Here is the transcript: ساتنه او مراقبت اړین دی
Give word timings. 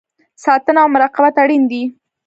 ساتنه 0.43 0.79
او 0.83 0.89
مراقبت 0.93 1.35
اړین 1.43 1.63
دی 1.71 1.83